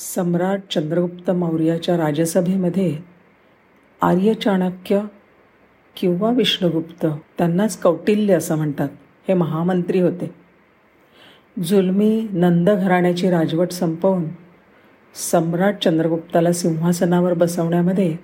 सम्राट 0.00 0.60
चंद्रगुप्त 0.70 1.30
मौर्याच्या 1.30 1.96
राजसभेमध्ये 1.96 2.98
आर्य 4.02 4.34
चाणक्य 4.34 5.00
किंवा 5.96 6.30
विष्णुगुप्त 6.30 7.06
त्यांनाच 7.38 7.78
कौटिल्य 7.80 8.34
असं 8.34 8.56
म्हणतात 8.56 8.88
हे 9.28 9.34
महामंत्री 9.34 10.00
होते. 10.00 10.34
जुलमी 11.62 12.28
नंद 12.32 12.70
घराण्याची 12.70 13.30
राजवट 13.30 13.70
संपवून 13.70 14.24
सम्राट 15.14 15.76
चंद्रगुप्ताला 15.82 16.52
सिंहासनावर 16.52 17.34
बसवण्यामध्ये 17.34 18.16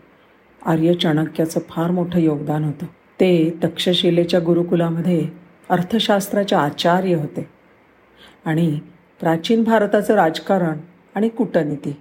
आर्य 0.66 0.95
चाणक्याचं 0.95 1.61
फार 1.68 1.90
मोठं 1.90 2.18
योगदान 2.18 2.64
होतं. 2.64 2.86
ते 3.20 3.58
तक्षशिलेच्या 3.64 4.40
गुरुकुलामध्ये 4.40 5.29
अर्थशास्त्राचे 5.68 6.56
आचार्य 6.56 7.14
होते. 7.14 7.48
आणि 8.45 8.80
प्राचीन 9.20 9.62
भारताचं 9.62 10.14
राजकारण 10.14 10.79
आणि 11.17 11.29
कूटनीती 11.29 11.96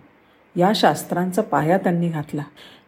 या 0.55 0.71
शास्त्रांचा 0.75 1.41
पाया 1.41 1.77
त्यांनी 1.77 2.09
घातला. 2.09 2.41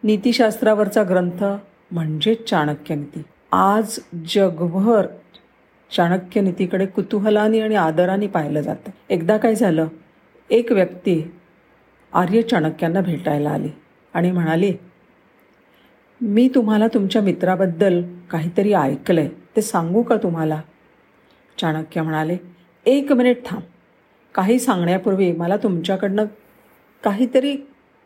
नीतिशास्त्रावरचा 0.04 1.02
ग्रंथ 1.02 1.44
म्हणजेच 1.90 2.48
चाणक्यनीती. 2.48 3.22
आज 3.52 3.98
जगभर 4.34 5.06
चाणक्यनीतीकडे 5.96 6.86
कुतूहलाने 6.86 7.60
आणि 7.60 7.74
आदराने 7.74 8.26
पाहिलं 8.26 8.60
जातं. 8.60 8.90
एकदा 9.10 9.36
काय 9.36 9.54
झालं? 9.54 9.86
एक 10.50 10.72
व्यक्ती 10.72 11.32
आर्य 12.12 12.42
चाणक्यांना 12.42 13.00
भेटायला 13.00 13.50
आली 13.50 13.68
आणि 14.14 14.30
म्हणाली 14.30 14.72
मी 16.20 16.48
तुम्हाला 16.54 16.88
तुमच्या 16.88 17.22
मित्राबद्दल 17.22 18.02
काहीतरी 18.30 18.72
ऐकलं 18.72 19.20
आहे 19.20 19.30
ते 19.56 19.62
सांगू 19.62 20.02
का 20.02 20.16
तुम्हाला? 20.16 20.60
चाणक्य 21.58 22.02
म्हणाले 22.02 22.36
एक 22.86 23.12
मिनिट 23.12 23.46
थांब. 23.46 23.62
काही 24.38 24.58
सांगण्यापूर्वी 24.58 25.32
मला 25.32 25.56
तुमच्याकडनं 25.56 26.24
काहीतरी 27.04 27.56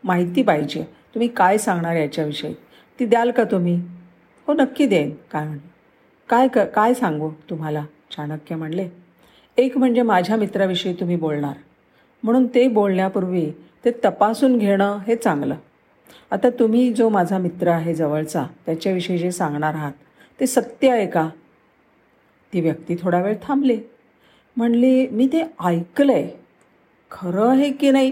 माहिती 0.04 0.42
पाहिजे. 0.42 0.82
तुम्ही 0.82 1.28
काय 1.28 1.58
सांगणार 1.58 1.96
याच्याविषयी? 1.96 2.54
ती 3.00 3.06
द्याल 3.06 3.30
का 3.30 3.44
तुम्ही? 3.44 3.82
हो 4.46 4.52
नक्की 4.52 4.86
देईन 4.86 5.14
काय 5.32 5.44
म्हण 5.44 5.58
काय 6.28 6.48
क 6.48 6.58
काय 6.58 6.94
सांगू 6.94 7.30
तुम्हाला? 7.50 7.84
चाणक्य 8.16 8.54
म्हणले. 8.54 8.88
एक 9.56 9.78
म्हणजे 9.78 10.02
माझ्या 10.02 10.36
मित्राविषयी 10.36 10.94
तुम्ही 10.94 11.16
बोलणार. 11.16 11.54
म्हणून 12.22 12.46
ते 12.46 12.68
बोलण्यापूर्वी 12.68 13.50
ते 13.84 13.90
तपासून 14.04 14.58
घेणं 14.58 14.98
हे 15.06 15.16
चांगलं. 15.16 15.54
आता 16.30 16.50
तुम्ही 16.50 16.92
जो 16.92 17.08
माझा 17.08 17.38
मित्र 17.38 17.68
आहे 17.68 17.94
जवळचा 17.94 18.46
त्याच्याविषयी 18.66 19.18
जे 19.18 19.32
सांगणार 19.32 19.74
आहात 19.74 19.92
ते 20.40 20.46
सत्य 20.46 20.90
आहे 20.90 21.06
का? 21.06 21.28
ती 22.52 22.60
व्यक्ती 22.60 22.96
थोडा 23.00 23.22
वेळ 23.22 23.34
थांबली. 23.42 23.78
म्हणली 24.56 25.06
मी 25.08 25.26
ते 25.26 25.42
ऐकलं 25.64 26.12
आहे 26.12 26.30
खरं 27.10 27.48
आहे 27.50 27.70
की 27.70 27.90
नाही? 27.90 28.10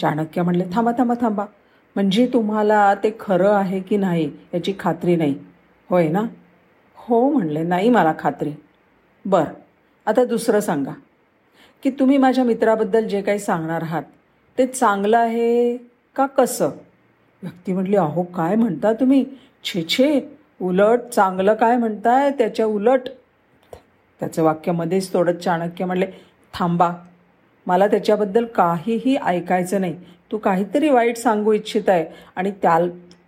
चाणक्य 0.00 0.42
म्हणले 0.42 0.64
थांबा 0.72 0.92
थांबा 0.98 1.14
थांबा. 1.20 1.44
म्हणजे 1.96 2.26
तुम्हाला 2.32 2.94
ते 2.94 3.10
खरं 3.20 3.54
आहे 3.54 3.80
की 3.80 3.96
नाही 3.96 4.30
याची 4.54 4.74
खात्री 4.78 5.16
नाही. 5.16 5.34
होय 5.90 6.08
ना? 6.08 6.22
हो 6.96 7.28
म्हणले 7.30 7.62
नाही 7.62 7.88
मला 7.90 8.12
खात्री. 8.18 8.50
बरं 9.24 9.52
आता 10.06 10.24
दुसरं 10.24 10.60
सांगा. 10.60 10.92
की 11.82 11.90
तुम्ही 11.90 12.16
माझ्या 12.18 12.44
मित्राबद्दल 12.44 13.06
जे 13.08 13.22
काही 13.22 13.38
सांगणार 13.38 13.82
आहात 13.82 14.02
ते 14.58 14.66
चांगलं 14.66 15.18
आहे 15.18 15.76
का 16.16 16.26
कसं? 16.26 16.70
व्यक्ती 17.42 17.72
म्हटली 17.72 17.96
अहो 17.96 18.22
काय 18.22 18.54
म्हणता 18.56 18.92
तुम्ही? 18.92 19.24
छे 19.64 19.82
छे. 19.88 20.20
उलट 20.60 21.00
चांगलं 21.12 21.54
काय 21.54 21.76
म्हणताय? 21.76 22.30
त्याच्या 22.30 22.66
उलट 22.66 23.08
त्याचं 24.20 24.42
वाक्य 24.42 24.72
मध्येच 24.72 25.12
तोडत 25.12 25.38
चाणक्य 25.38 25.84
म्हणले 25.84 26.06
थांबा 26.54 26.90
मला 27.66 27.86
त्याच्याबद्दल 27.86 28.44
काहीही 28.44 29.16
ऐकायचं 29.16 29.80
नाही. 29.80 29.94
तू 30.32 30.38
काहीतरी 30.38 30.88
वाईट 30.88 31.16
सांगू 31.16 31.52
इच्छित 31.52 31.88
आहे 31.88 32.04
आणि 32.36 32.50
त्या 32.62 32.78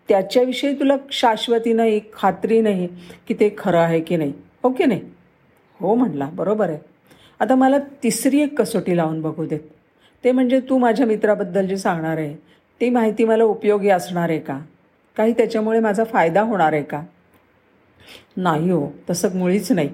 त्याच्याविषयी 0.09 0.75
तुला 0.75 0.97
शाश्वती 1.13 1.73
नाही 1.73 2.01
खात्री 2.15 2.61
नाही 2.61 2.89
की 3.29 3.35
ते 3.35 3.55
खरं 3.59 3.79
आहे 3.79 4.01
की 4.01 4.17
नाही. 4.17 4.33
हो 4.63 4.71
की 4.71 4.85
नाही? 4.85 5.01
हो 5.81 5.95
म्हणला 5.95 6.29
बरोबर 6.33 6.71
आहे. 6.71 6.79
आता 7.41 7.55
मला 7.55 7.79
तिसरी 8.03 8.41
एक 8.41 8.59
कसोटी 8.59 8.97
लावून 8.97 9.21
बघू 9.23 9.47
देत. 9.47 9.61
ते 10.25 10.33
म्हणजे 10.33 10.61
तू 10.61 10.79
माझ्या 10.79 11.07
मित्राबद्दल 11.07 11.67
जे 11.67 11.77
सांगणार 11.77 12.19
आहे 12.19 12.35
ती 12.81 12.91
माहिती 12.91 13.25
मला 13.25 13.45
उपयोगी 13.45 13.89
असणार 13.89 14.29
आहे 14.29 14.39
का? 14.39 14.59
काही 15.17 15.33
त्याच्यामुळे 15.33 15.81
माझा 15.81 16.05
फायदा 16.05 16.43
होणार 16.43 16.73
आहे 16.73 16.83
का? 16.83 17.03
नाही 18.37 18.71
हो 18.71 18.87
तसं 19.11 19.37
मुळीच 19.37 19.73
नाही. 19.73 19.89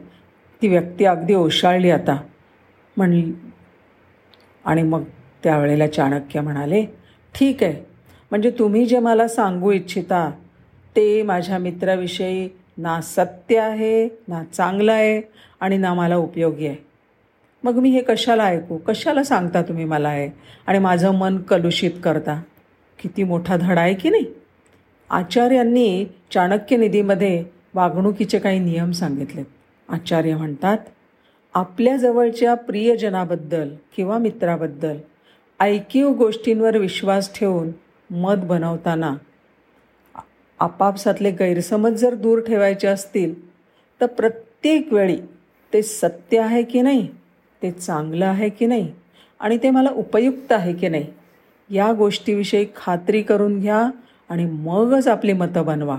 ती 0.62 0.68
व्यक्ती 0.68 1.04
अगदी 1.04 1.34
ओशाळली 1.34 1.90
आता. 1.90 2.18
म्हणली 2.96 3.32
आणि 4.64 4.82
मग 4.82 5.02
त्यावेळेला 5.44 5.86
चाणक्य 5.86 6.40
म्हणाले 6.40 6.84
ठीक 7.34 7.62
आहे. 7.62 7.86
म्हणजे 8.30 8.50
तुम्ही 8.50 8.86
जे 8.86 8.98
मला 8.98 9.28
सांगू 9.28 9.72
इच्छिता 9.72 10.30
ते 10.96 11.22
माझ्या 11.22 11.58
मित्राविषयी 11.58 12.48
ना 12.78 13.00
सत्य 13.00 13.58
आहे 13.58 14.08
ना 14.28 14.44
चांगलं 14.44 14.92
आहे 14.92 15.22
आणि 15.60 15.76
ना 15.76 15.94
मला 15.94 16.16
उपयोगी 16.16 16.66
आहे. 16.66 16.76
मग 17.64 17.74
मी 17.74 17.90
हे 17.90 18.00
कशाला 18.00 18.44
ऐकू? 18.44 18.76
कशाला 18.76 19.22
सांगता 19.22 19.62
तुम्ही 19.62 19.84
मला 19.84 20.08
आहे 20.08 20.30
आणि 20.66 20.78
माझं 20.78 21.10
मन 21.10 21.38
कलुषित 21.38 21.90
करता. 22.04 22.42
किती 23.02 23.24
मोठा 23.24 23.56
धडा 23.56 23.80
आहे 23.80 23.94
की 23.94 24.10
नाही? 24.10 24.24
आचार्यांनी 25.10 26.06
चाणक्य 26.34 26.76
निधीमध्ये 26.76 27.44
वागणुकीचे 27.74 28.38
काही 28.38 28.58
नियम 28.58 28.90
सांगितलेत. 28.90 29.44
आचार्य 29.88 30.36
म्हणतात 30.36 30.78
आपल्या 31.54 31.96
जवळच्या 31.96 32.54
प्रियजनाबद्दल 32.54 33.68
किंवा 33.96 34.18
मित्राबद्दल 34.18 34.96
ऐकीव 35.60 36.12
गोष्टींवर 36.12 36.76
विश्वास 36.76 37.30
ठेवून 37.34 37.70
मत 38.10 38.36
बनवताना 38.36 39.14
आपापसातले 40.60 41.30
गैरसमज 41.30 41.92
जर 41.92 42.14
दूर 42.14 42.40
ठेवायचे 42.40 42.88
असतील 42.88 43.34
तर 44.00 44.06
प्रत्येक 44.06 44.92
वेळी 44.92 45.16
ते 45.72 45.82
सत्य 45.82 46.40
आहे 46.40 46.62
की 46.62 46.80
नाही 46.80 47.08
ते 47.62 47.70
चांगलं 47.70 48.26
आहे 48.26 48.48
की 48.48 48.66
नाही 48.66 48.92
आणि 49.40 49.58
ते 49.62 49.70
मला 49.70 49.90
उपयुक्त 49.90 50.52
आहे 50.52 50.74
की 50.74 50.88
नाही 50.88 51.06
या 51.70 51.92
गोष्टीविषयी 51.92 52.66
खात्री 52.76 53.22
करून 53.22 53.60
घ्या 53.60 53.90
आणि 54.28 54.44
मगच 54.44 55.08
आपली 55.08 55.32
मतं 55.32 55.64
बनवा. 55.64 55.98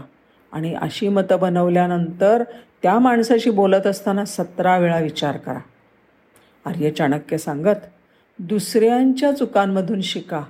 आणि 0.51 0.75
अशी 0.75 1.07
मतं 1.07 1.39
बनवल्यानंतर 1.39 2.43
त्या 2.83 2.99
माणसाशी 2.99 3.49
बोलत 3.49 3.87
असताना 3.87 4.25
सतरा 4.25 4.77
वेळा 4.77 4.99
विचार 4.99 5.37
करा. 5.37 5.59
आर्य 6.65 6.91
चाणक्य 6.91 7.37
सांगत 7.37 7.85
दुसऱ्यांच्या 8.39 9.31
चुकांमधून 9.31 10.01
शिका. 10.01 10.43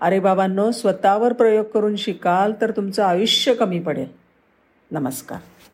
अरे 0.00 0.20
बाबांनो 0.20 0.70
स्वतःवर 0.70 1.32
प्रयोग 1.32 1.64
करून 1.64 1.96
शिकाल 1.96 2.52
तर 2.60 2.70
तुमचं 2.70 3.02
आयुष्य 3.02 3.54
कमी 3.54 3.80
पडेल. 3.80 4.06
नमस्कार. 4.90 5.38